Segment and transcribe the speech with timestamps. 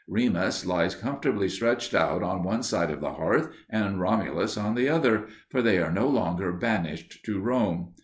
[0.07, 4.89] Remus lies comfortably stretched out on one side of the hearth and Romulus on the
[4.89, 7.93] other, for they are no longer banished to Rome.